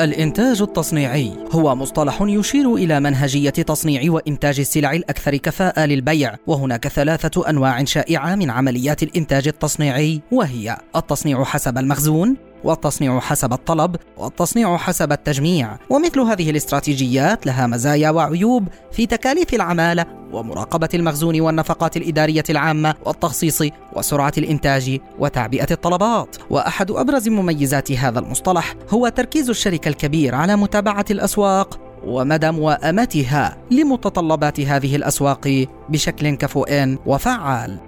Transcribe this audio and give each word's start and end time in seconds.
الإنتاج 0.00 0.62
التصنيعي 0.62 1.32
هو 1.52 1.74
مصطلح 1.74 2.22
يشير 2.22 2.74
إلى 2.74 3.00
منهجية 3.00 3.50
تصنيع 3.50 4.12
وإنتاج 4.12 4.60
السلع 4.60 4.92
الأكثر 4.92 5.36
كفاءة 5.36 5.84
للبيع، 5.84 6.34
وهناك 6.46 6.88
ثلاثة 6.88 7.50
أنواع 7.50 7.84
شائعة 7.84 8.34
من 8.34 8.50
عمليات 8.50 9.02
الإنتاج 9.02 9.48
التصنيعي 9.48 10.20
وهي 10.32 10.76
التصنيع 10.96 11.44
حسب 11.44 11.78
المخزون، 11.78 12.36
والتصنيع 12.64 13.20
حسب 13.20 13.52
الطلب 13.52 13.96
والتصنيع 14.16 14.76
حسب 14.76 15.12
التجميع 15.12 15.78
ومثل 15.90 16.20
هذه 16.20 16.50
الاستراتيجيات 16.50 17.46
لها 17.46 17.66
مزايا 17.66 18.10
وعيوب 18.10 18.68
في 18.92 19.06
تكاليف 19.06 19.54
العمالة 19.54 20.06
ومراقبة 20.34 20.88
المخزون 20.94 21.40
والنفقات 21.40 21.96
الإدارية 21.96 22.44
العامة 22.50 22.94
والتخصيص 23.04 23.62
وسرعة 23.92 24.32
الإنتاج 24.38 25.00
وتعبئة 25.18 25.66
الطلبات. 25.70 26.36
وأحد 26.50 26.90
أبرز 26.90 27.28
مميزات 27.28 27.92
هذا 27.92 28.18
المصطلح 28.18 28.74
هو 28.90 29.08
تركيز 29.08 29.50
الشركة 29.50 29.88
الكبير 29.88 30.34
على 30.34 30.56
متابعة 30.56 31.04
الأسواق 31.10 31.80
ومدى 32.06 32.50
موائمتها 32.50 33.56
لمتطلبات 33.70 34.60
هذه 34.60 34.96
الأسواق 34.96 35.66
بشكل 35.88 36.34
كفؤ 36.34 36.96
وفعال. 37.06 37.78